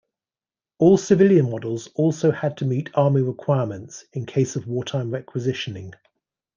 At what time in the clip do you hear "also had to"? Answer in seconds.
1.93-2.65